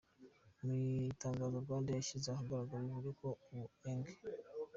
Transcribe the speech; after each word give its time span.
Mu 0.63 0.73
itangazo 1.13 1.55
RwandAir 1.63 1.97
yashyize 1.99 2.27
ahagaragara, 2.29 2.83
ivuga 2.85 3.09
ko 3.19 3.27
ubu 3.51 3.65
Eng. 3.89 4.05